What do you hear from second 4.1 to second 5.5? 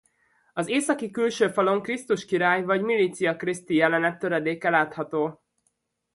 töredéke látható.